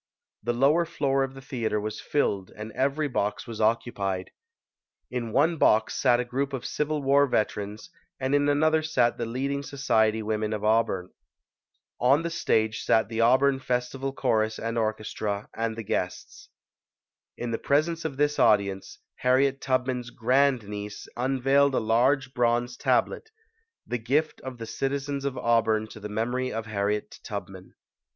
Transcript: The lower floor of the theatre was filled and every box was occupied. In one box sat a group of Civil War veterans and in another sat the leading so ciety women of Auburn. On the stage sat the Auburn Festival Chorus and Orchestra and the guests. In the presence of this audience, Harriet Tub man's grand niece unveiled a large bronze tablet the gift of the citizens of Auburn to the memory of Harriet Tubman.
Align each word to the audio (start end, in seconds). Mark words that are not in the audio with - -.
The 0.41 0.53
lower 0.53 0.83
floor 0.83 1.23
of 1.23 1.35
the 1.35 1.43
theatre 1.43 1.79
was 1.79 2.01
filled 2.01 2.49
and 2.55 2.71
every 2.71 3.07
box 3.07 3.45
was 3.45 3.61
occupied. 3.61 4.31
In 5.11 5.31
one 5.31 5.57
box 5.57 5.93
sat 5.93 6.19
a 6.19 6.25
group 6.25 6.53
of 6.53 6.65
Civil 6.65 7.03
War 7.03 7.27
veterans 7.27 7.91
and 8.19 8.33
in 8.33 8.49
another 8.49 8.81
sat 8.81 9.19
the 9.19 9.27
leading 9.27 9.61
so 9.61 9.77
ciety 9.77 10.23
women 10.23 10.53
of 10.53 10.63
Auburn. 10.63 11.11
On 11.99 12.23
the 12.23 12.31
stage 12.31 12.81
sat 12.81 13.09
the 13.09 13.21
Auburn 13.21 13.59
Festival 13.59 14.11
Chorus 14.11 14.57
and 14.57 14.75
Orchestra 14.75 15.47
and 15.55 15.75
the 15.75 15.83
guests. 15.83 16.49
In 17.37 17.51
the 17.51 17.59
presence 17.59 18.03
of 18.03 18.17
this 18.17 18.39
audience, 18.39 18.97
Harriet 19.17 19.61
Tub 19.61 19.85
man's 19.85 20.09
grand 20.09 20.67
niece 20.67 21.07
unveiled 21.15 21.75
a 21.75 21.79
large 21.79 22.33
bronze 22.33 22.75
tablet 22.75 23.29
the 23.85 23.99
gift 23.99 24.41
of 24.41 24.57
the 24.57 24.65
citizens 24.65 25.25
of 25.25 25.37
Auburn 25.37 25.85
to 25.89 25.99
the 25.99 26.09
memory 26.09 26.51
of 26.51 26.65
Harriet 26.65 27.19
Tubman. 27.23 27.75